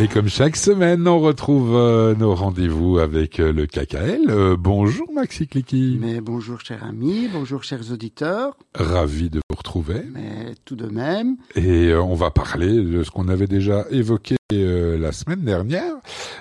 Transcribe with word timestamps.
Et 0.00 0.08
comme 0.08 0.28
chaque 0.28 0.56
semaine, 0.56 1.06
on 1.06 1.20
retrouve 1.20 1.76
euh, 1.76 2.14
nos 2.14 2.34
rendez-vous 2.34 2.98
avec 2.98 3.38
euh, 3.38 3.52
le 3.52 3.66
KKL. 3.66 4.30
Euh, 4.30 4.56
bonjour 4.58 5.12
Maxi 5.12 5.46
Clicky. 5.46 5.98
Mais 6.00 6.20
bonjour 6.20 6.60
chers 6.60 6.82
amis, 6.82 7.28
bonjour 7.32 7.62
chers 7.62 7.92
auditeurs. 7.92 8.56
Ravi 8.74 9.30
de 9.30 9.40
vous 9.48 9.56
retrouver. 9.56 10.02
Mais 10.10 10.54
tout 10.64 10.76
de 10.76 10.86
même. 10.86 11.36
Et 11.54 11.94
on 11.94 12.14
va 12.14 12.30
parler 12.30 12.82
de 12.82 13.04
ce 13.04 13.10
qu'on 13.10 13.28
avait 13.28 13.46
déjà 13.46 13.84
évoqué 13.90 14.36
la 14.50 15.12
semaine 15.12 15.42
dernière, 15.42 15.94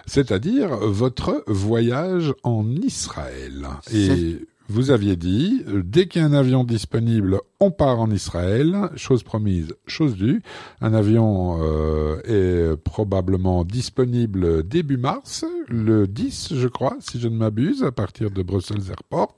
c'est-à-dire 0.06 0.70
votre 0.70 1.44
voyage 1.48 2.34
en 2.44 2.66
Israël. 2.76 3.68
Et 3.94 4.40
vous 4.72 4.90
aviez 4.90 5.18
dit, 5.18 5.64
dès 5.84 6.08
qu'il 6.08 6.22
y 6.22 6.24
a 6.24 6.28
un 6.28 6.34
avion 6.34 6.64
disponible, 6.64 7.42
on 7.62 7.70
part 7.70 8.00
en 8.00 8.10
Israël, 8.10 8.90
chose 8.96 9.22
promise, 9.22 9.76
chose 9.86 10.16
due. 10.16 10.42
Un 10.82 10.96
avion 10.96 11.60
euh, 11.62 12.74
est 12.74 12.76
probablement 12.78 13.64
disponible 13.64 14.68
début 14.68 14.98
mars, 14.98 15.46
le 15.68 16.08
10 16.08 16.54
je 16.56 16.68
crois, 16.68 16.98
si 17.00 17.20
je 17.20 17.28
ne 17.28 17.36
m'abuse, 17.36 17.84
à 17.84 17.92
partir 17.92 18.32
de 18.32 18.42
Brussels 18.42 18.90
Airport. 18.90 19.36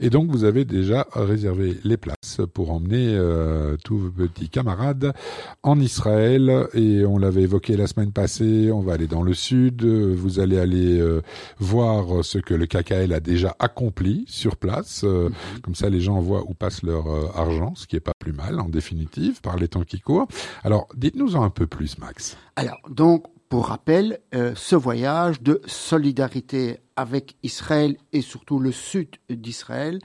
Et 0.00 0.10
donc 0.10 0.30
vous 0.30 0.44
avez 0.44 0.66
déjà 0.66 1.06
réservé 1.14 1.78
les 1.82 1.96
places 1.96 2.40
pour 2.52 2.72
emmener 2.72 3.14
euh, 3.14 3.76
tous 3.82 3.96
vos 3.96 4.10
petits 4.10 4.50
camarades 4.50 5.14
en 5.62 5.80
Israël. 5.80 6.66
Et 6.74 7.06
on 7.06 7.16
l'avait 7.16 7.42
évoqué 7.42 7.78
la 7.78 7.86
semaine 7.86 8.12
passée, 8.12 8.70
on 8.70 8.80
va 8.80 8.92
aller 8.92 9.06
dans 9.06 9.22
le 9.22 9.32
sud, 9.32 9.82
vous 9.84 10.40
allez 10.40 10.58
aller 10.58 11.00
euh, 11.00 11.22
voir 11.58 12.22
ce 12.22 12.36
que 12.36 12.52
le 12.52 12.66
KKL 12.66 13.14
a 13.14 13.20
déjà 13.20 13.56
accompli 13.58 14.26
sur 14.28 14.56
place. 14.56 14.71
Mhm. 14.80 15.32
Comme 15.62 15.74
ça 15.74 15.88
les 15.90 16.00
gens 16.00 16.20
voient 16.20 16.44
où 16.48 16.54
passe 16.54 16.82
leur 16.82 17.06
argent 17.36 17.74
ce 17.74 17.86
qui 17.86 17.96
est 17.96 18.00
pas 18.00 18.12
plus 18.18 18.32
mal 18.32 18.60
en 18.60 18.68
définitive 18.68 19.40
par 19.40 19.56
les 19.56 19.68
temps 19.68 19.84
qui 19.84 20.00
courent. 20.00 20.28
Alors, 20.64 20.88
dites-nous 20.94 21.36
en 21.36 21.42
un 21.42 21.50
peu 21.50 21.66
plus, 21.66 21.98
Max. 21.98 22.36
Alors, 22.56 22.80
donc, 22.88 23.26
pour 23.52 23.66
rappel, 23.66 24.18
euh, 24.34 24.54
ce 24.56 24.76
voyage 24.76 25.42
de 25.42 25.60
solidarité 25.66 26.78
avec 26.96 27.36
Israël 27.42 27.98
et 28.14 28.22
surtout 28.22 28.58
le 28.58 28.72
sud 28.72 29.08
d'Israël, 29.28 29.98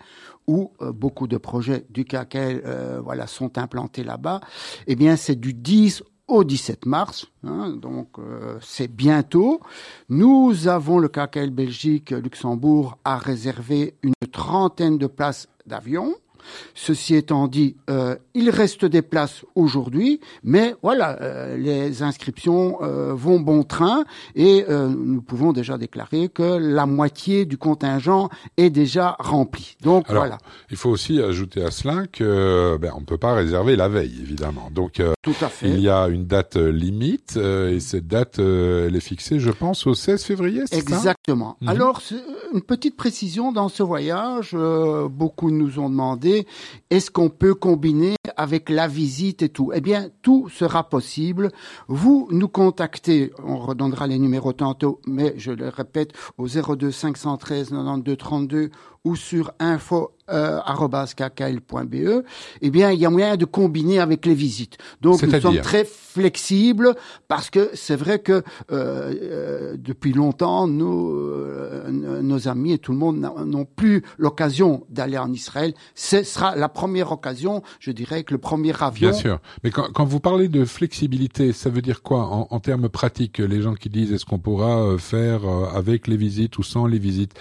où 0.47 0.73
euh, 0.81 0.91
beaucoup 0.91 1.27
de 1.27 1.37
projets 1.37 1.85
du 1.89 2.03
KKL 2.03 2.61
euh, 2.65 2.99
voilà, 3.01 3.25
sont 3.25 3.57
implantés 3.57 4.03
là-bas, 4.03 4.41
eh 4.87 4.97
bien, 4.97 5.15
c'est 5.15 5.37
du 5.37 5.53
10 5.53 6.03
au 6.27 6.43
17 6.43 6.85
mars, 6.85 7.27
hein, 7.43 7.69
donc 7.69 8.17
c'est 8.61 8.93
bientôt. 8.93 9.61
Nous 10.09 10.67
avons 10.67 10.99
le 10.99 11.07
KKL 11.07 11.51
Belgique 11.51 12.11
Luxembourg 12.11 12.97
à 13.05 13.17
réserver 13.17 13.95
une 14.03 14.13
trentaine 14.31 14.97
de 14.97 15.07
places 15.07 15.47
d'avion. 15.65 16.15
Ceci 16.75 17.15
étant 17.15 17.47
dit, 17.47 17.75
euh, 17.89 18.15
il 18.33 18.49
reste 18.49 18.85
des 18.85 19.01
places 19.01 19.43
aujourd'hui, 19.55 20.19
mais 20.43 20.75
voilà, 20.83 21.17
euh, 21.21 21.57
les 21.57 22.03
inscriptions 22.03 22.77
euh, 22.81 23.13
vont 23.13 23.39
bon 23.39 23.63
train 23.63 24.05
et 24.35 24.65
nous 24.67 25.21
pouvons 25.21 25.53
déjà 25.53 25.77
déclarer 25.77 26.29
que 26.29 26.57
la 26.57 26.85
moitié 26.85 27.45
du 27.45 27.57
contingent 27.57 28.29
est 28.57 28.69
déjà 28.69 29.15
rempli. 29.19 29.75
Donc 29.81 30.05
voilà. 30.09 30.37
Il 30.69 30.77
faut 30.77 30.89
aussi 30.89 31.21
ajouter 31.21 31.63
à 31.63 31.71
cela 31.71 32.05
que 32.07 32.77
ben, 32.77 32.91
on 32.95 33.01
ne 33.01 33.05
peut 33.05 33.17
pas 33.17 33.33
réserver 33.33 33.75
la 33.75 33.87
veille, 33.87 34.15
évidemment. 34.21 34.69
Donc 34.71 35.01
Tout 35.21 35.35
à 35.41 35.49
fait. 35.49 35.69
il 35.69 35.79
y 35.79 35.89
a 35.89 36.07
une 36.07 36.25
date 36.25 36.57
limite 36.57 37.37
et 37.37 37.79
cette 37.79 38.07
date 38.07 38.39
elle 38.39 38.95
est 38.95 38.99
fixée, 38.99 39.39
je 39.39 39.51
pense, 39.51 39.87
au 39.87 39.93
16 39.93 40.23
février. 40.23 40.63
Exactement. 40.71 41.57
Mhm. 41.61 41.69
Alors 41.69 42.01
une 42.53 42.61
petite 42.61 42.95
précision 42.95 43.51
dans 43.51 43.69
ce 43.69 43.83
voyage, 43.83 44.55
beaucoup 45.09 45.51
nous 45.51 45.79
ont 45.79 45.89
demandé 45.89 46.36
est-ce 46.89 47.09
qu'on 47.09 47.29
peut 47.29 47.55
combiner 47.55 48.15
avec 48.35 48.69
la 48.69 48.87
visite 48.87 49.41
et 49.41 49.49
tout? 49.49 49.71
Eh 49.73 49.81
bien, 49.81 50.09
tout 50.21 50.49
sera 50.49 50.87
possible. 50.89 51.51
Vous 51.87 52.27
nous 52.31 52.49
contactez, 52.49 53.31
on 53.43 53.57
redonnera 53.57 54.07
les 54.07 54.19
numéros 54.19 54.53
tantôt, 54.53 54.99
mais 55.07 55.33
je 55.37 55.51
le 55.51 55.69
répète, 55.69 56.13
au 56.37 56.47
02 56.47 56.91
513 56.91 57.69
92 57.69 58.17
32 58.17 58.69
ou 59.03 59.15
sur 59.15 59.51
info 59.59 60.11
euh, 60.29 60.59
kkl.be, 61.15 62.23
eh 62.61 62.69
bien, 62.69 62.91
il 62.91 62.99
y 62.99 63.05
a 63.05 63.09
moyen 63.09 63.37
de 63.37 63.45
combiner 63.45 63.99
avec 63.99 64.25
les 64.25 64.33
visites. 64.33 64.77
Donc, 65.01 65.23
nous 65.23 65.39
sommes 65.39 65.61
très 65.61 65.85
flexibles 65.85 66.95
parce 67.27 67.49
que 67.49 67.69
c'est 67.73 67.95
vrai 67.95 68.19
que 68.19 68.31
euh, 68.33 68.43
euh, 68.71 69.75
depuis 69.77 70.13
longtemps, 70.13 70.67
nos, 70.67 71.15
euh, 71.15 71.89
nos 72.21 72.47
amis 72.47 72.73
et 72.73 72.77
tout 72.77 72.91
le 72.91 72.97
monde 72.97 73.19
n'ont 73.19 73.65
plus 73.65 74.03
l'occasion 74.17 74.85
d'aller 74.89 75.17
en 75.17 75.31
Israël. 75.31 75.73
Ce 75.95 76.23
sera 76.23 76.55
la 76.55 76.69
première 76.69 77.11
occasion, 77.11 77.61
je 77.79 77.91
dirais, 77.91 78.23
que 78.23 78.33
le 78.33 78.39
premier 78.39 78.73
avion. 78.81 79.11
Bien 79.11 79.17
sûr. 79.17 79.39
Mais 79.63 79.71
quand, 79.71 79.91
quand 79.93 80.05
vous 80.05 80.19
parlez 80.19 80.47
de 80.47 80.65
flexibilité, 80.65 81.53
ça 81.53 81.69
veut 81.69 81.81
dire 81.81 82.01
quoi 82.01 82.25
en, 82.25 82.47
en 82.49 82.59
termes 82.59 82.89
pratiques 82.89 83.37
Les 83.37 83.61
gens 83.61 83.75
qui 83.75 83.89
disent 83.89 84.11
est-ce 84.11 84.25
qu'on 84.25 84.39
pourra 84.39 84.81
euh, 84.81 84.97
faire 84.97 85.41
avec 85.73 86.07
les 86.07 86.17
visites 86.17 86.57
ou 86.57 86.63
sans 86.63 86.87
les 86.87 86.99
visites? 86.99 87.33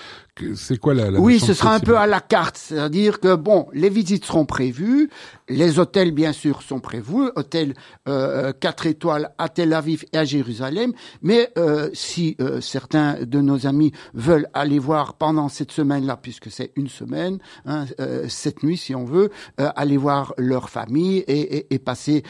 C'est 0.54 0.78
quoi 0.78 0.92
la, 0.92 1.10
la 1.10 1.18
Oui, 1.18 1.40
ce 1.46 1.54
sera 1.54 1.74
un 1.74 1.80
peu 1.80 1.96
à 1.96 2.08
la 2.08 2.20
carte, 2.20 2.56
c'est-à-dire 2.56 3.20
que 3.20 3.36
bon, 3.36 3.68
les 3.72 3.88
visites 3.88 4.24
seront 4.24 4.46
prévues, 4.46 5.08
les 5.48 5.78
hôtels 5.78 6.10
bien 6.10 6.32
sûr 6.32 6.60
sont 6.62 6.80
prévus, 6.80 7.30
hôtel 7.36 7.74
euh, 8.08 8.52
4 8.58 8.86
étoiles 8.86 9.30
à 9.38 9.48
Tel 9.48 9.72
Aviv 9.72 10.04
et 10.12 10.18
à 10.18 10.24
Jérusalem, 10.24 10.92
mais 11.22 11.52
euh, 11.56 11.88
si 11.92 12.36
euh, 12.40 12.60
certains 12.60 13.18
de 13.22 13.40
nos 13.40 13.64
amis 13.64 13.92
veulent 14.12 14.48
aller 14.54 14.80
voir 14.80 15.14
pendant 15.14 15.48
cette 15.48 15.70
semaine-là, 15.70 16.18
puisque 16.20 16.50
c'est 16.50 16.72
une 16.74 16.88
semaine, 16.88 17.38
hein, 17.64 17.84
euh, 18.00 18.26
cette 18.28 18.64
nuit 18.64 18.76
si 18.76 18.96
on 18.96 19.04
veut, 19.04 19.30
euh, 19.60 19.70
aller 19.76 19.96
voir 19.96 20.34
leur 20.38 20.68
famille 20.68 21.18
et, 21.28 21.58
et, 21.58 21.74
et 21.74 21.78
passer 21.78 22.24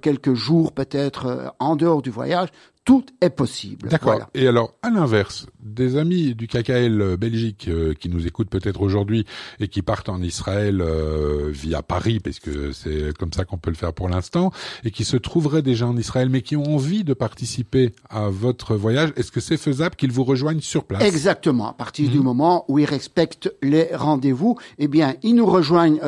quelques 0.00 0.34
jours 0.34 0.72
peut-être 0.72 1.54
en 1.58 1.76
dehors 1.76 2.00
du 2.00 2.10
voyage, 2.10 2.48
tout 2.84 3.04
est 3.22 3.30
possible. 3.30 3.88
D'accord. 3.88 4.28
Et 4.34 4.46
alors, 4.46 4.74
à 4.82 4.90
l'inverse, 4.90 5.46
des 5.62 5.96
amis 5.96 6.34
du 6.34 6.46
KKL 6.46 7.00
euh, 7.00 7.16
Belgique 7.16 7.66
euh, 7.68 7.94
qui 7.94 8.10
nous 8.10 8.26
écoutent 8.26 8.50
peut-être 8.50 8.82
aujourd'hui 8.82 9.24
et 9.58 9.68
qui 9.68 9.80
partent 9.80 10.10
en 10.10 10.20
Israël 10.20 10.82
euh, 10.82 11.48
via 11.50 11.82
Paris, 11.82 12.20
parce 12.20 12.40
que 12.40 12.72
c'est 12.72 13.16
comme 13.18 13.32
ça 13.32 13.46
qu'on 13.46 13.56
peut 13.56 13.70
le 13.70 13.76
faire 13.76 13.94
pour 13.94 14.10
l'instant, 14.10 14.52
et 14.84 14.90
qui 14.90 15.04
se 15.04 15.16
trouveraient 15.16 15.62
déjà 15.62 15.86
en 15.86 15.96
Israël, 15.96 16.28
mais 16.28 16.42
qui 16.42 16.56
ont 16.56 16.74
envie 16.74 17.04
de 17.04 17.14
participer 17.14 17.94
à 18.10 18.28
votre 18.28 18.76
voyage, 18.76 19.12
est-ce 19.16 19.32
que 19.32 19.40
c'est 19.40 19.56
faisable 19.56 19.96
qu'ils 19.96 20.12
vous 20.12 20.24
rejoignent 20.24 20.60
sur 20.60 20.84
place? 20.84 21.02
Exactement. 21.02 21.70
À 21.70 21.72
partir 21.72 22.10
du 22.10 22.18
mhm. 22.18 22.24
moment 22.24 22.64
où 22.68 22.78
ils 22.78 22.84
respectent 22.84 23.50
les 23.62 23.88
rendez-vous, 23.94 24.58
eh 24.78 24.88
bien, 24.88 25.14
ils 25.22 25.34
nous 25.34 25.46
rejoignent 25.46 26.00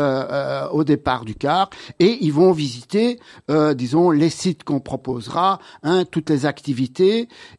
au 0.73 0.85
départ 0.85 1.25
du 1.25 1.35
car 1.35 1.71
et 1.99 2.19
ils 2.21 2.33
vont 2.33 2.53
visiter, 2.53 3.19
disons, 3.75 4.11
les 4.11 4.31
sites 4.31 4.65
qu'on 4.65 4.81
proposera, 4.81 5.59
hein, 5.83 6.05
toutes 6.11 6.31
les 6.31 6.45
activités 6.45 6.66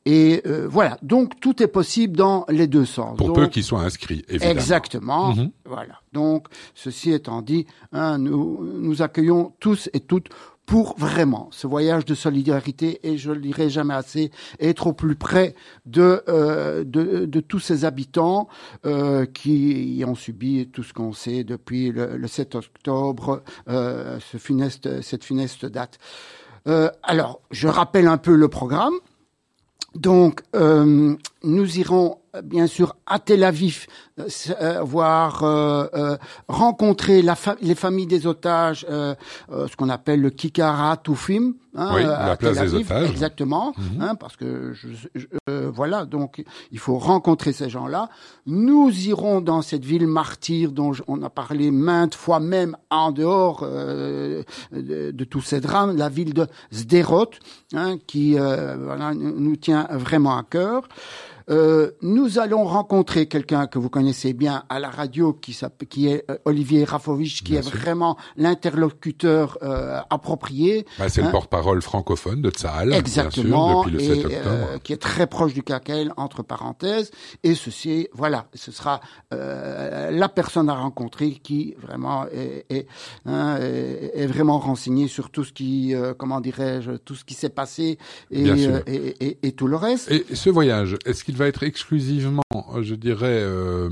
et 0.06 0.42
euh, 0.46 0.68
voilà. 0.70 0.98
Donc 1.02 1.40
tout 1.40 1.62
est 1.62 1.68
possible 1.68 2.18
dans 2.18 2.46
les 2.50 2.68
deux 2.68 2.86
sens. 2.86 3.18
Pour 3.18 3.34
peu 3.34 3.48
qu'ils 3.48 3.64
soient 3.64 3.82
inscrits, 3.82 4.24
évidemment. 4.28 4.52
Exactement. 4.52 5.36
Mhm. 5.36 5.52
Voilà. 5.66 6.02
Donc 6.14 6.48
ceci 6.76 7.12
étant 7.12 7.42
dit, 7.42 7.66
hein, 7.92 8.18
nous 8.18 8.60
nous 8.80 9.02
accueillons 9.02 9.54
tous 9.60 9.90
et 9.94 10.00
toutes 10.00 10.30
pour 10.68 10.96
vraiment 10.98 11.48
ce 11.52 11.66
voyage 11.66 12.04
de 12.04 12.14
solidarité 12.14 13.00
et 13.08 13.18
je 13.18 13.32
le 13.32 13.40
dirai 13.40 13.70
jamais 13.70 13.94
assez 13.94 14.32
être 14.60 14.88
au 14.88 14.94
plus 14.94 15.16
près 15.16 15.56
de 15.86 16.22
euh, 16.28 16.84
de, 16.84 17.26
de, 17.26 17.40
tous 17.40 17.60
ces 17.60 17.86
habitants 17.86 18.50
euh, 18.86 19.26
qui 19.26 20.04
ont 20.06 20.14
subi 20.14 20.68
tout 20.68 20.84
ce 20.84 20.94
qu'on 20.94 21.14
sait 21.14 21.46
depuis 21.46 21.92
le, 21.92 22.18
le 22.18 22.28
7 22.28 22.56
octobre 22.56 23.44
euh, 23.70 24.20
ce 24.20 24.38
funeste 24.38 25.02
cette 25.02 25.24
funeste 25.24 25.66
date. 25.66 26.00
Euh, 26.68 26.90
alors, 27.04 27.42
je 27.52 27.68
rappelle 27.68 28.08
un 28.08 28.18
peu 28.18 28.36
le 28.36 28.48
programme. 28.48 28.96
Donc, 29.96 30.42
euh, 30.56 31.16
nous 31.44 31.80
irons 31.80 32.20
bien 32.44 32.68
sûr 32.68 32.96
à 33.06 33.20
Tel 33.20 33.44
Aviv 33.44 33.88
euh, 34.20 34.28
euh 34.62 34.82
voir 34.82 35.44
euh, 35.44 35.86
euh, 35.94 36.18
rencontrer 36.48 37.22
la 37.22 37.36
les 37.62 37.76
familles 37.76 38.08
des 38.08 38.28
otages, 38.28 38.86
ce 38.90 39.76
qu'on 39.76 39.90
appelle 39.90 40.22
le 40.22 40.30
Kikara 40.30 40.98
Toufim. 40.98 41.54
Hein, 41.76 41.92
oui, 41.94 42.04
la 42.04 42.36
place 42.38 42.58
des 42.58 42.74
otages. 42.74 43.10
Exactement, 43.10 43.74
mhm. 43.78 44.02
hein, 44.02 44.16
parce 44.16 44.36
que 44.36 44.74
je, 44.74 44.88
je, 45.14 45.28
voilà, 45.68 46.06
donc 46.06 46.44
il 46.72 46.80
faut 46.80 46.98
rencontrer 46.98 47.54
ces 47.54 47.70
gens-là. 47.70 48.10
Nous 48.48 48.90
irons 49.08 49.42
dans 49.42 49.62
cette 49.62 49.86
ville 49.86 50.08
martyre 50.08 50.72
dont 50.72 50.94
on 51.08 51.22
a 51.22 51.30
parlé 51.30 51.70
maintes 51.70 52.16
fois, 52.16 52.40
même 52.40 52.76
en 52.90 53.12
dehors 53.12 53.62
de, 53.62 54.44
de, 54.72 55.24
tous 55.24 55.42
ces 55.42 55.62
drames, 55.62 55.96
la 55.96 56.10
ville 56.10 56.34
de 56.34 56.48
Sderot, 56.72 57.30
hein, 57.74 57.98
qui 58.08 58.34
voilà, 58.34 59.14
nous 59.14 59.56
tient 59.56 59.88
vraiment 59.92 60.38
à 60.38 60.44
cœur. 60.44 60.88
Euh, 61.50 61.92
nous 62.02 62.40
allons 62.40 62.66
rencontrer 62.66 63.28
quelqu'un 63.28 63.68
que 63.68 63.80
vous 63.80 63.90
connaissez 63.90 64.34
bien 64.34 64.64
à 64.70 64.80
la 64.80 64.90
radio, 64.90 65.34
qui, 65.34 65.58
qui 65.90 66.08
est 66.10 66.26
euh, 66.30 66.38
Olivier 66.46 66.84
Rafovich, 66.84 67.44
qui 67.44 67.56
est 67.56 67.62
vraiment 67.62 68.18
l'interlocuteur 68.36 69.58
euh, 69.62 70.00
approprié. 70.10 70.86
Bah, 71.00 71.08
c'est 71.08 71.22
le 71.22 71.28
hein. 71.28 71.32
porte-parole 71.32 71.82
francophone 71.82 72.42
de 72.42 72.50
Tsahal, 72.50 72.94
Exactement, 72.94 73.86
bien 73.86 74.00
sûr, 74.00 74.08
depuis 74.08 74.08
le 74.08 74.16
7 74.16 74.26
octobre. 74.26 74.68
qui 74.84 74.94
est 74.94 75.02
très 75.02 75.28
proche 75.28 75.54
du 75.54 75.64
KKL, 75.64 76.12
entre 76.18 76.44
parenthèses. 76.44 77.12
Et 77.44 77.56
ceci, 77.56 78.10
voilà, 78.14 78.48
ce 78.54 78.72
sera 78.72 79.00
la 79.32 80.30
personne 80.30 80.70
à 80.70 80.76
rencontrer 80.76 81.32
qui 81.32 81.76
vraiment 81.82 82.26
est, 82.28 82.88
hein, 83.26 83.58
est, 83.62 84.12
est 84.16 84.28
vraiment 84.28 84.60
renseignée 84.60 85.08
sur 85.08 85.30
tout 85.30 85.44
ce 85.44 85.54
qui, 85.54 85.94
comment 86.18 86.42
dirais-je, 86.42 86.92
tout 86.92 87.16
ce 87.16 87.24
qui 87.24 87.34
s'est 87.34 87.50
passé 87.50 87.98
et, 88.32 88.48
et, 88.88 89.38
et, 89.44 89.52
tout 89.54 89.68
le 89.68 89.76
reste. 89.76 90.12
Et 90.12 90.26
ce 90.34 90.50
voyage, 90.50 90.98
est-ce 91.06 91.24
qu'il 91.24 91.37
va 91.38 91.48
être 91.48 91.64
exclusivement, 91.64 92.42
je 92.82 92.96
dirais, 92.96 93.40
euh, 93.42 93.90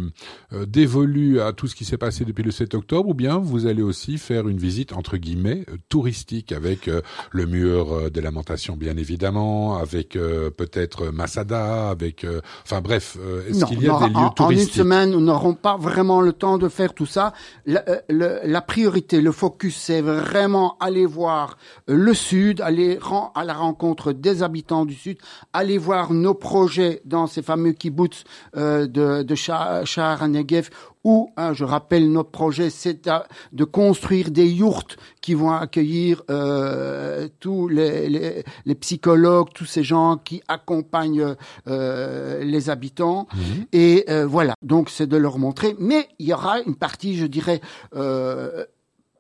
euh, 0.54 0.66
dévolu 0.66 1.40
à 1.40 1.54
tout 1.54 1.68
ce 1.68 1.76
qui 1.76 1.86
s'est 1.86 1.98
passé 1.98 2.26
depuis 2.26 2.44
le 2.44 2.52
7 2.52 2.74
octobre, 2.74 3.10
ou 3.10 3.14
bien 3.14 3.38
vous 3.38 3.68
allez 3.68 3.82
aussi 3.82 4.18
faire 4.18 4.48
une 4.48 4.58
visite 4.58 4.94
entre 4.94 5.18
guillemets 5.18 5.66
euh, 5.70 5.78
touristique 5.88 6.52
avec 6.52 6.90
le 7.32 7.46
mur 7.46 8.10
des 8.12 8.22
lamentations, 8.22 8.76
bien 8.76 8.98
évidemment, 8.98 9.78
avec 9.78 10.14
peut-être 10.14 11.12
Masada, 11.12 11.90
avec, 11.90 12.26
enfin 12.64 12.82
bref, 12.82 13.18
est-ce 13.48 13.66
qu'il 13.66 13.82
y 13.82 13.90
a 13.90 14.00
des 14.00 14.08
lieux 14.08 14.30
touristiques 14.36 14.42
En 14.42 14.50
une 14.52 14.60
semaine, 14.60 15.12
nous 15.12 15.22
n'aurons 15.22 15.54
pas 15.54 15.78
vraiment 15.78 16.22
le 16.22 16.34
temps 16.34 16.58
de 16.58 16.68
faire 16.68 16.94
tout 16.94 17.06
ça. 17.06 17.34
La, 17.66 17.84
la 18.10 18.62
priorité, 18.62 19.22
le 19.22 19.32
focus, 19.32 19.78
c'est 19.78 20.02
vraiment 20.02 20.78
aller 20.80 21.06
voir 21.06 21.58
le 21.88 22.14
sud, 22.14 22.62
aller 22.62 23.00
à 23.36 23.44
la 23.44 23.54
rencontre 23.54 24.12
des 24.12 24.42
habitants 24.44 24.86
du 24.86 24.96
sud, 24.96 25.18
aller 25.54 25.78
voir 25.78 26.14
nos 26.14 26.34
projets 26.34 27.02
dans 27.06 27.28
ces 27.36 27.42
fameux 27.42 27.74
kibbutz 27.74 28.24
euh, 28.56 28.88
de, 28.88 29.24
de 29.24 29.36
Shahar 29.36 30.28
Negev 30.28 30.70
où, 31.06 31.32
hein, 31.38 31.54
je 31.54 31.64
rappelle, 31.64 32.12
notre 32.12 32.32
projet, 32.32 32.72
c'est 32.72 33.08
de 33.54 33.64
construire 33.64 34.32
des 34.32 34.50
yourtes 34.50 34.98
qui 35.22 35.36
vont 35.36 35.52
accueillir 35.52 36.24
euh, 36.32 37.30
tous 37.40 37.68
les, 37.68 38.10
les, 38.10 38.44
les, 38.66 38.76
psychologues, 38.76 39.50
tous 39.54 39.66
ces 39.66 39.84
gens 39.84 40.18
qui 40.18 40.42
accompagnent 40.48 41.36
euh, 41.68 42.44
les 42.44 42.72
habitants. 42.72 43.28
Mhm. 43.36 43.66
Et 43.72 44.06
euh, 44.10 44.26
voilà, 44.26 44.56
donc 44.64 44.90
c'est 44.90 45.06
de 45.06 45.16
leur 45.16 45.38
montrer. 45.38 45.76
Mais 45.78 46.10
il 46.18 46.26
y 46.26 46.34
aura 46.34 46.60
une 46.62 46.76
partie, 46.76 47.16
je 47.16 47.28
dirais, 47.28 47.62
euh, 47.96 48.66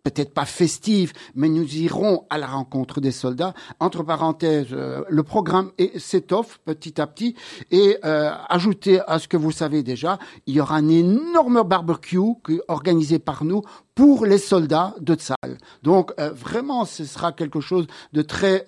peut-être 0.06 0.36
pas 0.36 0.46
festive, 0.46 1.14
mais 1.34 1.50
nous 1.50 1.78
irons 1.78 2.26
à 2.30 2.38
la 2.38 2.46
rencontre 2.46 3.02
des 3.02 3.12
soldats. 3.12 3.56
Entre 3.80 4.04
parenthèses, 4.04 4.68
euh, 4.72 5.04
le 5.10 5.24
programme 5.24 5.72
s'étoffe 5.98 6.60
petit 6.64 7.02
à 7.02 7.08
petit 7.08 7.36
et 7.72 7.98
euh, 8.06 8.32
ajouté 8.48 9.02
à 9.08 9.18
ce 9.18 9.28
que 9.28 9.36
vous 9.36 9.52
savez 9.52 9.82
déjà, 9.82 10.20
il 10.46 10.54
y 10.54 10.62
aura 10.62 10.76
un 10.76 10.90
énorme 10.90 11.64
barbecue 11.64 12.20
organisé 12.68 13.18
par 13.18 13.44
nous 13.44 13.64
pour 13.96 14.26
les 14.26 14.38
soldats 14.38 14.94
de 15.00 15.16
Tsal. 15.16 15.58
Donc 15.82 16.14
euh, 16.20 16.30
vraiment, 16.32 16.86
ce 16.86 17.06
sera 17.06 17.32
quelque 17.32 17.60
chose 17.60 17.88
de 18.14 18.22
très, 18.22 18.64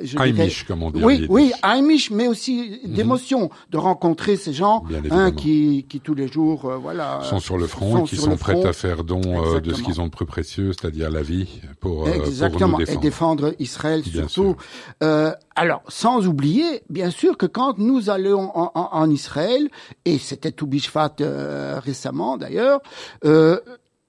euh, 0.00 0.32
euh 0.38 0.48
je 0.48 0.64
comme 0.64 0.82
on 0.82 0.90
dit. 0.90 1.02
Oui, 1.04 1.26
oui, 1.28 1.52
Heimisch, 1.62 2.10
mais 2.10 2.28
aussi 2.28 2.80
mhm. 2.84 2.92
d'émotion 2.92 3.50
de 3.70 3.78
rencontrer 3.78 4.36
ces 4.36 4.52
gens 4.52 4.84
hein, 5.10 5.32
qui, 5.32 5.86
qui 5.88 6.00
tous 6.00 6.14
les 6.14 6.28
jours, 6.28 6.66
euh, 6.66 6.76
voilà, 6.76 7.20
sont 7.22 7.40
sur 7.40 7.58
le 7.58 7.66
front 7.66 8.04
et 8.04 8.08
qui 8.08 8.16
sont 8.16 8.36
prêts 8.36 8.64
à 8.64 8.72
faire 8.72 9.04
don 9.04 9.20
de 9.60 9.74
ce 9.74 9.82
qu'ils 9.82 10.00
ont 10.00 10.06
de 10.06 10.12
plus 10.12 10.26
précieux, 10.26 10.72
c'est-à-dire 10.72 11.10
la 11.10 11.22
vie, 11.22 11.60
pour 11.80 12.08
exactement 12.08 12.78
pour 12.78 12.80
nous 12.80 12.90
et 12.90 12.96
défendre 12.96 13.54
Israël 13.58 14.02
surtout. 14.04 14.56
alors, 15.56 15.82
sans 15.88 16.26
oublier, 16.26 16.82
bien 16.88 17.10
sûr, 17.10 17.36
que 17.36 17.46
quand 17.46 17.78
nous 17.78 18.10
allons 18.10 18.50
en, 18.54 18.72
en, 18.74 18.88
en 18.92 19.10
Israël, 19.10 19.68
et 20.04 20.18
c'était 20.18 20.52
tout 20.52 20.66
Bishfat 20.66 21.16
récemment 21.80 22.36
d'ailleurs. 22.36 22.80
Euh, 23.24 23.60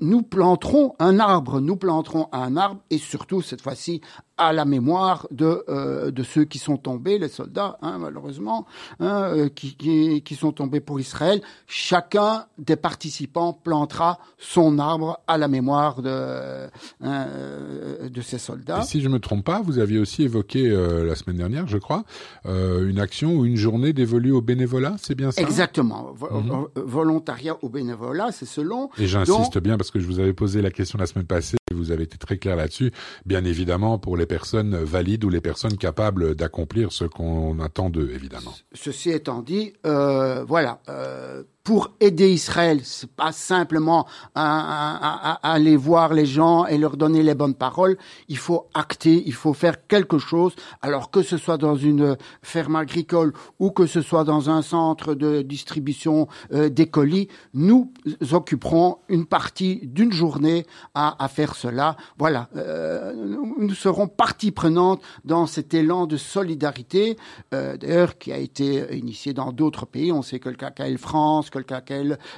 nous 0.04 0.24
planterons 0.24 0.96
un 0.98 1.20
arbre, 1.20 1.62
nous 1.62 1.76
planterons 1.76 2.28
un 2.32 2.58
arbre 2.58 2.82
et 2.90 2.98
surtout 2.98 3.44
cette 3.44 3.62
fois-ci 3.62 4.02
à 4.42 4.54
la 4.54 4.66
mémoire 4.66 5.28
de, 5.30 5.64
euh, 5.70 6.10
de 6.10 6.24
ceux 6.24 6.46
qui 6.46 6.58
sont 6.58 6.76
tombés, 6.76 7.20
les 7.20 7.28
soldats, 7.28 7.78
hein, 7.84 8.00
malheureusement, 8.00 8.66
hein, 9.00 9.30
euh, 9.36 9.50
qui, 9.50 9.76
qui, 9.76 10.24
qui, 10.24 10.34
sont 10.34 10.52
tombés 10.52 10.80
pour 10.80 11.00
Israël. 11.00 11.44
Chacun 11.68 12.46
des 12.58 12.76
participants 12.76 13.54
plantera 13.54 14.18
son 14.40 14.80
arbre 14.80 15.20
à 15.28 15.38
la 15.38 15.48
mémoire 15.48 16.02
de, 16.02 16.10
hein, 16.10 16.70
euh, 17.04 18.10
de 18.10 18.22
ces 18.22 18.40
soldats. 18.40 18.80
Et 18.80 18.86
si 18.86 19.02
je 19.02 19.10
me 19.10 19.20
trompe 19.20 19.46
pas, 19.46 19.62
vous 19.62 19.78
aviez 19.78 20.00
aussi 20.00 20.24
évoqué 20.24 20.70
la 20.70 21.14
semaine 21.14 21.38
dernière, 21.38 21.68
je 21.68 21.78
crois, 21.78 22.04
une 22.46 23.00
action 23.00 23.36
ou 23.36 23.46
une 23.46 23.58
journée 23.58 23.94
dévolue 23.94 24.32
au 24.32 24.42
bénévolat, 24.42 24.96
c'est 24.98 25.14
bien 25.14 25.30
ça? 25.30 25.42
Exactement. 25.42 26.16
Mhm. 26.20 26.66
Volontariat 26.84 27.58
au 27.62 27.70
bénévolat, 27.70 28.32
c'est 28.32 28.48
selon. 28.48 28.90
Et 28.98 29.06
j'insiste 29.06 29.60
bien 29.60 29.78
parce 29.78 29.92
que 29.92 30.00
je 30.00 30.08
vous 30.08 30.20
avais 30.20 30.34
posé 30.34 30.64
la 30.64 30.72
question 30.72 30.98
la 30.98 31.06
semaine 31.06 31.28
passée 31.28 31.58
vous 31.72 31.92
avez 31.92 32.04
été 32.04 32.18
très 32.18 32.38
clair 32.38 32.56
là-dessus. 32.56 32.92
Bien 33.26 33.44
évidemment, 33.44 33.98
pour 33.98 34.18
les 34.18 34.26
personnes 34.26 34.76
valides 34.76 35.24
ou 35.24 35.30
les 35.30 35.42
personnes 35.42 35.78
capables 35.78 36.36
d'accomplir 36.36 36.92
ce 36.92 37.06
qu'on 37.06 37.60
attend 37.60 37.90
d'eux, 37.90 38.12
évidemment. 38.14 38.54
Ceci 38.74 39.12
étant 39.12 39.42
dit, 39.42 39.74
euh, 39.86 40.44
voilà, 40.44 40.82
euh, 40.90 41.44
pour 41.64 41.92
aider 42.00 42.32
Israël, 42.32 42.82
c'est 42.84 43.12
pas 43.12 43.32
simplement 43.32 44.08
aller 44.34 45.76
voir 45.76 46.14
les 46.14 46.26
gens 46.26 46.66
et 46.66 46.78
leur 46.78 46.98
donner 46.98 47.22
les 47.22 47.36
bonnes 47.36 47.54
paroles. 47.54 47.98
Il 48.30 48.38
faut 48.38 48.68
acter, 48.74 49.22
il 49.28 49.34
faut 49.34 49.54
faire 49.54 49.86
quelque 49.88 50.18
chose. 50.18 50.54
Alors 50.82 51.12
que 51.12 51.22
ce 51.22 51.38
soit 51.38 51.58
dans 51.58 51.76
une 51.76 52.18
ferme 52.42 52.76
agricole 52.76 53.34
ou 53.60 53.70
que 53.70 53.86
ce 53.86 54.02
soit 54.02 54.24
dans 54.24 54.50
un 54.50 54.64
centre 54.64 55.14
de 55.14 55.44
distribution 55.44 56.28
euh, 56.52 56.70
des 56.70 56.88
colis, 56.88 57.28
nous 57.54 57.92
occuperons 58.32 58.98
une 59.08 59.28
partie 59.28 59.82
d'une 59.84 60.12
journée 60.12 60.66
à, 60.96 61.24
à, 61.24 61.28
faire 61.28 61.56
cela. 61.56 61.96
Voilà, 62.18 62.50
euh, 62.56 63.14
nous 63.60 63.76
serons 63.76 64.08
partie 64.08 64.52
prenante 64.52 65.02
dans 65.26 65.46
cet 65.46 65.76
élan 65.76 66.08
de 66.08 66.18
solidarité, 66.18 67.18
euh, 67.54 67.78
d'ailleurs 67.78 68.18
qui 68.18 68.32
a 68.32 68.38
été 68.38 68.98
initié 68.98 69.34
dans 69.34 69.52
d'autres 69.52 69.86
pays. 69.86 70.12
On 70.12 70.24
sait 70.24 70.40
que 70.40 70.50
le 70.50 70.56
KKL 70.56 70.98
France 70.98 71.51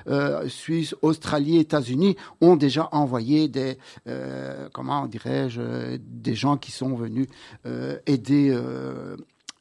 euh, 0.08 0.48
Suisse, 0.48 0.96
Australie, 1.02 1.58
États-Unis 1.58 2.16
ont 2.42 2.56
déjà 2.56 2.90
envoyé 2.92 3.48
des, 3.48 3.78
euh, 4.08 4.70
comment 4.74 5.06
dirais-je, 5.08 5.98
des 5.98 6.36
gens 6.36 6.58
qui 6.58 6.72
sont 6.72 6.96
venus 6.96 7.28
euh, 7.66 7.98
aider 8.06 8.56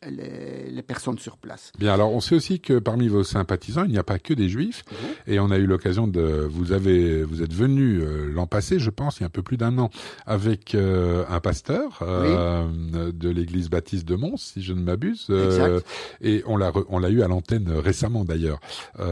euh, 0.05 0.71
les, 0.71 0.83
personnes 0.83 1.19
sur 1.19 1.37
place. 1.37 1.73
Bien, 1.79 1.95
alors 1.95 2.13
on 2.13 2.21
sait 2.21 2.35
aussi 2.35 2.61
que 2.61 2.79
parmi 2.79 3.09
vos 3.09 3.23
sympathisants, 3.23 3.85
il 3.85 3.93
n'y 3.93 3.99
a 3.99 4.03
pas 4.03 4.19
que 4.19 4.35
des 4.35 4.49
juifs, 4.49 4.85
mhm. 4.91 5.09
et 5.35 5.41
on 5.41 5.51
a 5.51 5.59
eu 5.59 5.67
l'occasion 5.67 6.09
de, 6.09 6.47
vous 6.51 6.73
avez, 6.73 7.23
vous 7.23 7.43
êtes 7.43 7.53
venu 7.53 8.01
euh, 8.01 8.31
l'an 8.33 8.47
passé, 8.47 8.79
je 8.79 8.91
pense, 8.91 9.19
il 9.19 9.21
y 9.21 9.25
a 9.25 9.27
un 9.27 9.31
peu 9.31 9.43
plus 9.43 9.57
d'un 9.57 9.79
an, 9.79 9.91
avec 10.27 10.75
euh, 10.75 11.25
un 11.29 11.41
pasteur 11.41 12.01
euh, 12.03 12.67
de 13.13 13.29
l'église 13.29 13.71
baptiste 13.71 14.07
de 14.07 14.17
Mons, 14.17 14.37
si 14.37 14.63
je 14.63 14.73
ne 14.73 14.83
m'abuse, 14.83 15.29
et 16.21 16.43
on 16.47 16.57
l'a, 16.57 16.73
on 16.89 16.99
l'a 16.99 17.11
eu 17.11 17.23
à 17.23 17.29
l'antenne 17.29 17.71
récemment 17.73 18.25
d'ailleurs, 18.25 18.61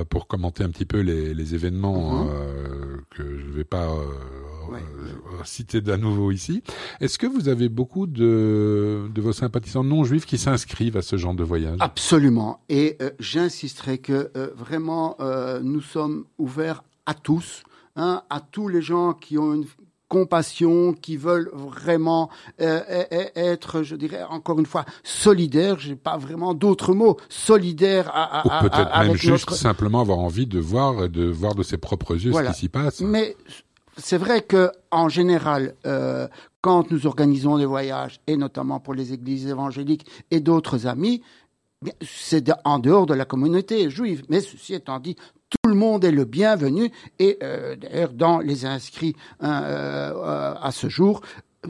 pour 0.08 0.26
commenter 0.26 0.64
un 0.64 0.70
petit 0.70 0.86
peu 0.86 1.00
les, 1.00 1.34
les 1.34 1.54
événements 1.54 2.24
mhm. 2.24 3.02
que 3.10 3.38
je 3.38 3.46
ne 3.46 3.52
vais 3.52 3.64
pas 3.64 3.88
euh, 4.72 5.44
cité 5.44 5.80
d'à 5.80 5.96
nouveau 5.96 6.30
ici. 6.30 6.62
Est-ce 7.00 7.18
que 7.18 7.26
vous 7.26 7.48
avez 7.48 7.70
beaucoup 7.70 8.06
de, 8.06 9.08
de 9.12 9.20
vos 9.22 9.32
sympathisants 9.32 9.82
non 9.82 10.04
juifs 10.04 10.26
qui 10.26 10.36
s'inscrivent 10.36 10.79
à 10.96 11.02
ce 11.02 11.16
genre 11.16 11.34
de 11.34 11.44
voyage? 11.44 11.76
Absolument. 11.80 12.60
Et 12.68 12.96
euh, 13.02 13.10
j'insisterai 13.18 13.98
que 13.98 14.30
euh, 14.36 14.50
vraiment, 14.56 15.16
nous 15.62 15.80
sommes 15.80 16.24
ouverts 16.38 16.82
à 17.06 17.14
tous, 17.14 17.62
hein, 17.96 18.22
à 18.30 18.40
tous 18.40 18.68
les 18.68 18.82
gens 18.82 19.12
qui 19.12 19.38
ont 19.38 19.54
une 19.54 19.66
compassion, 20.08 20.92
qui 20.92 21.16
veulent 21.16 21.50
vraiment 21.54 22.30
être, 22.58 23.82
je 23.82 23.94
dirais 23.94 24.24
encore 24.28 24.58
une 24.58 24.66
fois, 24.66 24.84
solidaires. 25.04 25.78
J'ai 25.78 25.94
pas 25.94 26.16
vraiment 26.16 26.54
d'autres 26.54 26.94
mots. 26.94 27.16
Solidaires 27.28 28.10
à, 28.12 28.40
à, 28.40 28.46
Ou 28.46 28.68
peut-être 28.68 28.98
même 28.98 29.16
juste 29.16 29.50
simplement 29.50 30.00
avoir 30.00 30.18
envie 30.18 30.46
de 30.46 30.58
voir, 30.58 31.08
de 31.08 31.26
voir 31.26 31.54
de 31.54 31.62
ses 31.62 31.78
propres 31.78 32.16
yeux 32.16 32.32
ce 32.32 32.42
qui 32.42 32.54
s'y 32.58 32.68
passe. 32.68 33.00
Mais 33.00 33.36
c'est 34.02 34.18
vrai 34.18 34.42
que 34.42 34.70
en 34.90 35.08
général, 35.08 35.74
euh, 35.86 36.28
quand 36.60 36.90
nous 36.90 37.06
organisons 37.06 37.58
des 37.58 37.66
voyages, 37.66 38.20
et 38.26 38.36
notamment 38.36 38.80
pour 38.80 38.94
les 38.94 39.12
églises 39.12 39.46
évangéliques 39.46 40.06
et 40.30 40.40
d'autres 40.40 40.86
amis, 40.86 41.22
c'est 42.02 42.50
en 42.64 42.78
dehors 42.78 43.06
de 43.06 43.14
la 43.14 43.24
communauté 43.24 43.88
juive. 43.88 44.24
Mais 44.28 44.40
ceci 44.40 44.74
étant 44.74 45.00
dit, 45.00 45.16
tout 45.48 45.70
le 45.70 45.74
monde 45.74 46.04
est 46.04 46.10
le 46.10 46.24
bienvenu. 46.24 46.90
Et 47.18 47.38
euh, 47.42 47.76
d'ailleurs, 47.76 48.12
dans 48.12 48.38
les 48.38 48.66
inscrits 48.66 49.16
hein, 49.40 49.62
euh, 49.64 50.54
à 50.60 50.70
ce 50.72 50.88
jour, 50.88 51.22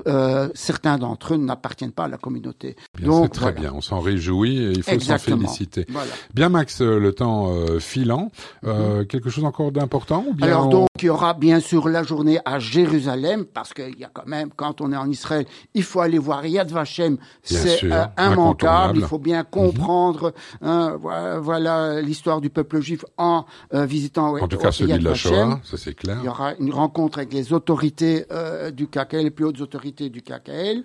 euh, 0.07 0.49
certains 0.55 0.99
d'entre 0.99 1.35
eux 1.35 1.37
n'appartiennent 1.37 1.91
pas 1.91 2.05
à 2.05 2.09
la 2.09 2.17
communauté. 2.17 2.77
Donc, 3.03 3.25
c'est 3.25 3.41
très 3.41 3.53
bien, 3.53 3.73
on 3.75 3.81
s'en 3.81 3.99
réjouit 3.99 4.59
et 4.59 4.71
il 4.71 4.83
faut 4.83 5.01
s'en 5.01 5.19
féliciter. 5.19 5.87
Bien 6.33 6.49
Max, 6.49 6.81
le 6.81 7.13
temps 7.13 7.53
euh, 7.53 7.81
filant, 7.81 8.31
mhm. 8.63 9.07
quelque 9.07 9.31
chose 9.31 9.45
encore 9.45 9.73
d'important 9.73 10.25
Alors 10.41 10.69
donc 10.69 10.90
qu'il 11.01 11.07
y 11.07 11.11
aura 11.11 11.33
bien 11.33 11.61
sûr 11.61 11.89
la 11.89 12.03
journée 12.03 12.41
à 12.45 12.59
Jérusalem, 12.59 13.47
parce 13.47 13.73
qu'il 13.73 13.99
y 13.99 14.05
a 14.05 14.11
quand 14.13 14.27
même, 14.27 14.51
quand 14.55 14.83
on 14.83 14.93
est 14.93 14.97
en 14.97 15.09
Israël, 15.09 15.47
il 15.73 15.83
faut 15.83 16.01
aller 16.01 16.19
voir 16.19 16.45
Yad 16.45 16.71
Vashem, 16.71 17.17
c'est 17.43 17.85
euh, 17.85 18.05
immanquable, 18.19 18.99
il 18.99 19.05
faut 19.05 19.19
bien 19.19 19.41
mhm. 19.41 19.51
comprendre 19.51 20.35
hein, 20.61 20.99
voilà 21.41 22.03
l'histoire 22.03 22.43
du 22.43 22.51
peuple 22.51 22.83
juif 22.83 23.03
en 23.17 23.47
euh, 23.73 23.87
visitant 23.87 24.37
En 24.37 24.47
tout 24.47 24.59
cas, 24.59 24.73
celui 24.73 24.93
de 24.93 25.03
la 25.03 25.15
Shoah, 25.15 25.61
ça 25.65 25.79
c'est 25.79 25.95
clair. 25.95 26.19
Il 26.21 26.27
y 26.27 26.29
aura 26.29 26.53
une 26.57 26.73
rencontre 26.73 27.19
avec 27.19 27.33
les 27.33 27.55
autorités 27.55 28.27
euh, 28.31 28.71
du 28.71 28.87
KKL, 28.87 29.23
les 29.23 29.31
plus 29.31 29.47
hautes 29.47 29.63
autorités 29.63 30.11
du 30.11 30.21
KKL, 30.21 30.85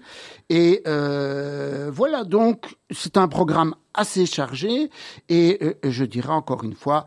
et 0.50 0.82
voilà, 1.92 2.24
donc 2.24 2.78
c'est 2.90 3.18
un 3.18 3.28
programme 3.28 3.76
assez 3.94 4.26
chargé, 4.26 4.90
et 5.28 5.60
je 5.84 6.06
dirais 6.06 6.34
encore 6.34 6.64
une 6.64 6.74
fois, 6.74 7.06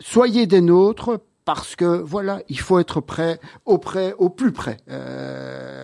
soyez 0.00 0.48
des 0.48 0.60
nôtres, 0.60 1.20
parce 1.48 1.76
que 1.76 1.86
voilà, 1.86 2.42
il 2.50 2.60
faut 2.60 2.78
être 2.78 3.00
prêt, 3.00 3.40
au 3.64 3.78
près, 3.78 4.12
au 4.18 4.28
plus 4.28 4.52
près. 4.52 4.76
Euh, 4.90 5.77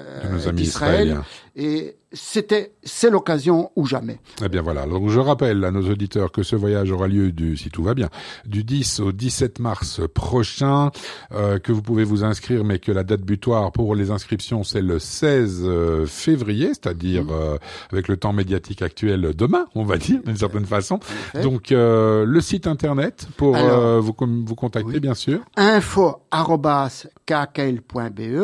d'Israël. 0.53 1.21
Et 1.57 1.97
c'était, 2.15 2.73
c'est 2.83 3.11
l'occasion 3.11 3.71
ou 3.77 3.87
jamais. 3.87 4.19
Eh 4.43 4.49
bien 4.49 4.63
voilà. 4.63 4.87
Donc 4.87 5.09
je 5.09 5.21
rappelle 5.21 5.65
à 5.65 5.71
nos 5.71 5.89
auditeurs 5.89 6.33
que 6.33 6.43
ce 6.43 6.57
voyage 6.57 6.91
aura 6.91 7.07
lieu 7.07 7.31
du, 7.33 7.57
si 7.57 7.71
tout 7.71 7.83
va 7.83 7.95
bien, 7.95 8.09
du 8.45 8.65
10 8.65 9.01
au 9.01 9.13
17 9.13 9.61
mars 9.61 10.01
prochain, 10.15 10.91
euh, 11.33 11.59
que 11.59 11.71
vous 11.71 11.83
pouvez 11.83 12.05
vous 12.05 12.25
inscrire, 12.25 12.65
mais 12.65 12.79
que 12.79 12.91
la 12.91 13.05
date 13.05 13.23
butoir 13.23 13.71
pour 13.73 13.95
les 13.95 14.11
inscriptions 14.11 14.65
c'est 14.65 14.83
le 14.83 14.99
16 14.99 15.63
euh, 15.65 16.07
février, 16.07 16.69
c'est-à-dire 16.69 17.25
mmh. 17.25 17.31
euh, 17.33 17.57
avec 17.93 18.09
le 18.09 18.17
temps 18.17 18.33
médiatique 18.33 18.83
actuel 18.83 19.33
demain, 19.37 19.67
on 19.75 19.85
va 19.85 19.97
dire 19.97 20.21
d'une 20.25 20.37
certaine 20.37 20.67
façon. 20.67 20.99
Donc 21.43 21.71
euh, 21.71 22.25
le 22.25 22.41
site 22.41 22.67
internet 22.67 23.29
pour 23.37 23.57
vous 23.57 24.15
vous 24.47 24.55
contacter 24.55 24.99
bien 25.01 25.15
sûr. 25.15 25.41
Info 25.57 26.17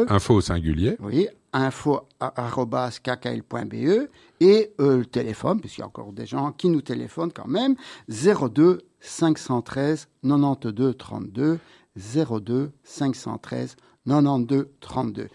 Info 0.08 0.34
au 0.34 0.40
singulier. 0.40 0.96
Oui 1.00 1.28
info.kkl.be 1.52 3.08
et 4.40 4.72
euh, 4.80 4.98
le 4.98 5.06
téléphone, 5.06 5.60
puisqu'il 5.60 5.80
y 5.80 5.84
a 5.84 5.86
encore 5.86 6.12
des 6.12 6.26
gens 6.26 6.52
qui 6.52 6.68
nous 6.68 6.82
téléphonent 6.82 7.32
quand 7.32 7.48
même, 7.48 7.76
02 8.08 8.80
513 9.00 10.08
92 10.22 10.96
32, 10.96 11.58
02 11.96 12.72
513 12.82 13.76
92 14.06 14.68
32. 14.80 15.28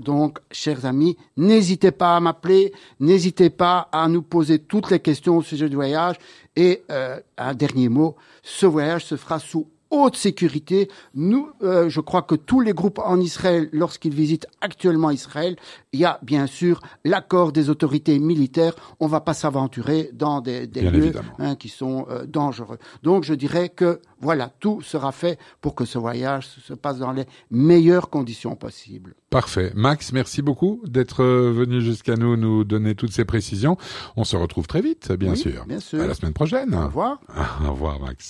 Donc, 0.00 0.38
chers 0.50 0.86
amis, 0.86 1.18
n'hésitez 1.36 1.90
pas 1.90 2.16
à 2.16 2.20
m'appeler, 2.20 2.72
n'hésitez 3.00 3.50
pas 3.50 3.88
à 3.92 4.08
nous 4.08 4.22
poser 4.22 4.58
toutes 4.58 4.90
les 4.90 5.00
questions 5.00 5.36
au 5.36 5.42
sujet 5.42 5.68
du 5.68 5.76
voyage. 5.76 6.16
Et 6.56 6.82
euh, 6.90 7.20
un 7.36 7.54
dernier 7.54 7.90
mot, 7.90 8.16
ce 8.42 8.64
voyage 8.64 9.04
se 9.04 9.16
fera 9.16 9.38
sous 9.38 9.68
haute 9.90 10.16
sécurité. 10.16 10.88
Nous, 11.14 11.50
euh, 11.62 11.88
je 11.88 12.00
crois 12.00 12.22
que 12.22 12.34
tous 12.34 12.60
les 12.60 12.72
groupes 12.72 12.98
en 12.98 13.18
Israël, 13.20 13.68
lorsqu'ils 13.72 14.14
visitent 14.14 14.46
actuellement 14.60 15.10
Israël, 15.10 15.56
il 15.92 16.00
y 16.00 16.04
a 16.04 16.18
bien 16.22 16.46
sûr 16.46 16.80
l'accord 17.04 17.52
des 17.52 17.70
autorités 17.70 18.18
militaires. 18.18 18.74
On 19.00 19.06
ne 19.06 19.10
va 19.10 19.20
pas 19.20 19.34
s'aventurer 19.34 20.10
dans 20.12 20.40
des, 20.40 20.66
lieux 20.66 21.12
hein, 21.38 21.56
qui 21.56 21.68
sont 21.68 22.06
euh, 22.10 22.24
dangereux. 22.26 22.78
Donc, 23.02 23.24
je 23.24 23.34
dirais 23.34 23.68
que 23.68 24.00
voilà, 24.20 24.50
tout 24.60 24.80
sera 24.82 25.12
fait 25.12 25.38
pour 25.60 25.74
que 25.74 25.84
ce 25.84 25.98
voyage 25.98 26.46
se 26.46 26.74
passe 26.74 26.98
dans 26.98 27.12
les 27.12 27.24
meilleures 27.50 28.10
conditions 28.10 28.54
possibles. 28.54 29.14
Parfait. 29.30 29.72
Max, 29.74 30.12
merci 30.12 30.42
beaucoup 30.42 30.82
d'être 30.86 31.22
euh, 31.22 31.52
venu 31.52 31.80
jusqu'à 31.80 32.16
nous 32.16 32.36
nous 32.36 32.64
donner 32.64 32.94
toutes 32.94 33.12
ces 33.12 33.24
précisions. 33.24 33.76
On 34.16 34.24
se 34.24 34.36
retrouve 34.36 34.66
très 34.66 34.82
vite, 34.82 35.12
bien 35.12 35.34
sûr. 35.34 35.64
Bien 35.66 35.80
sûr. 35.80 36.02
À 36.02 36.06
la 36.06 36.14
semaine 36.14 36.32
prochaine. 36.32 36.74
Au 36.74 36.86
revoir. 36.86 37.20
Au 37.64 37.72
revoir, 37.72 38.00
Max. 38.00 38.28